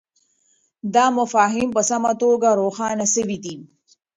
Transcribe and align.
دا 0.95 1.05
مفاهیم 1.17 1.69
په 1.75 1.81
سمه 1.89 2.11
توګه 2.21 2.49
روښانه 2.61 3.05
سوي 3.15 3.37
دي. 3.45 3.55